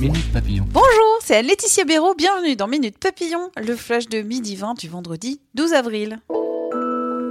[0.00, 0.66] Minute Papillon.
[0.70, 5.40] Bonjour, c'est Laetitia Béraud, bienvenue dans Minute Papillon, le flash de midi 20 du vendredi
[5.54, 6.18] 12 avril.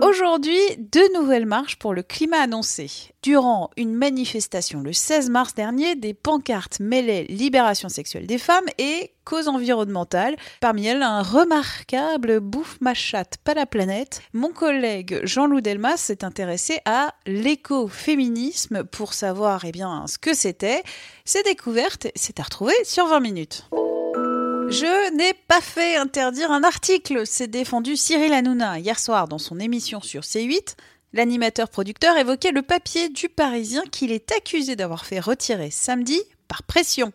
[0.02, 3.13] Aujourd'hui, deux nouvelles marches pour le climat annoncées.
[3.23, 9.13] Durant une manifestation le 16 mars dernier, des pancartes mêlaient libération sexuelle des femmes et
[9.23, 10.35] cause environnementale.
[10.59, 14.21] Parmi elles, un remarquable bouffe ma chatte, pas la planète.
[14.34, 20.84] Mon collègue Jean-Loup Delmas s'est intéressé à l'écoféminisme pour savoir eh bien, ce que c'était.
[21.23, 23.70] Ces découvertes, c'est à retrouver sur 20 minutes.
[24.70, 29.60] Je n'ai pas fait interdire un article, s'est défendu Cyril Hanouna hier soir dans son
[29.60, 30.76] émission sur C8.
[31.13, 36.63] L'animateur producteur évoquait le papier du Parisien qu'il est accusé d'avoir fait retirer samedi par
[36.63, 37.13] pression.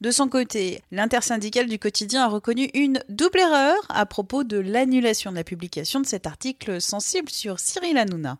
[0.00, 5.30] De son côté, l'intersyndicale du quotidien a reconnu une double erreur à propos de l'annulation
[5.30, 8.38] de la publication de cet article sensible sur Cyril Hanouna.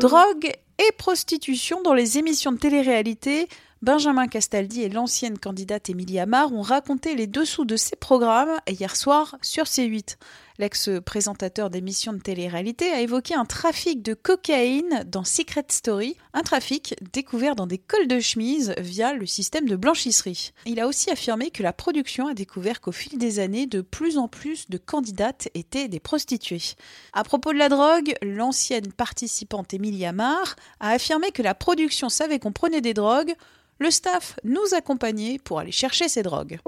[0.00, 3.48] Drogue et prostitution dans les émissions de télé-réalité,
[3.82, 8.94] Benjamin Castaldi et l'ancienne candidate Émilie Amar ont raconté les dessous de ces programmes hier
[8.94, 10.18] soir sur C8.
[10.58, 16.94] L'ex-présentateur d'émissions de télé-réalité a évoqué un trafic de cocaïne dans Secret Story, un trafic
[17.14, 20.52] découvert dans des cols de chemise via le système de blanchisserie.
[20.66, 24.18] Il a aussi affirmé que la production a découvert qu'au fil des années, de plus
[24.18, 26.74] en plus de candidates étaient des prostituées.
[27.14, 32.38] À propos de la drogue, l'ancienne participante Émilie Amar a affirmé que la production savait
[32.38, 33.34] qu'on prenait des drogues,
[33.80, 36.58] le staff nous accompagnait pour aller chercher ces drogues.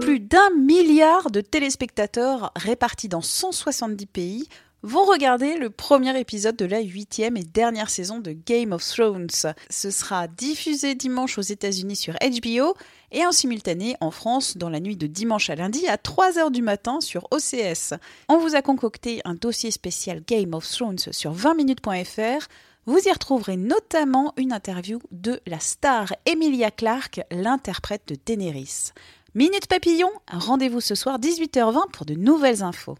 [0.00, 4.48] Plus d'un milliard de téléspectateurs répartis dans 170 pays
[4.82, 9.26] vont regarder le premier épisode de la huitième et dernière saison de Game of Thrones.
[9.68, 12.74] Ce sera diffusé dimanche aux États-Unis sur HBO
[13.10, 16.62] et en simultané en France dans la nuit de dimanche à lundi à 3h du
[16.62, 17.94] matin sur OCS.
[18.28, 22.46] On vous a concocté un dossier spécial Game of Thrones sur 20minutes.fr.
[22.88, 28.92] Vous y retrouverez notamment une interview de la star Emilia Clarke, l'interprète de Daenerys.
[29.34, 32.96] Minute Papillon, rendez-vous ce soir 18h20 pour de nouvelles infos.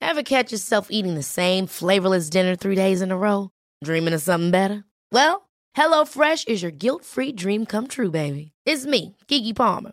[0.00, 3.50] Ever catch yourself eating the same flavorless dinner three days in a row?
[3.84, 4.82] Dreaming of something better?
[5.12, 5.42] Well,
[5.76, 8.50] HelloFresh is your guilt-free dream come true, baby.
[8.64, 9.92] It's me, Kiki Palmer.